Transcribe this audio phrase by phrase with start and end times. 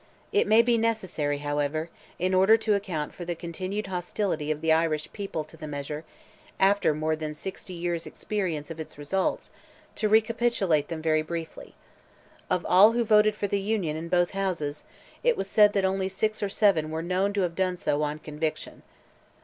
[0.31, 4.71] It may be necessary, however, in order to account for the continued hostility of the
[4.73, 6.03] Irish people to the measure,
[6.59, 9.51] after more than sixty years' experience of its results,
[9.97, 11.75] to recapitulate them very briefly.
[12.49, 14.85] Of all who voted for the Union, in both Houses,
[15.23, 18.17] it was said that only six or seven were known to have done so on
[18.17, 18.81] conviction.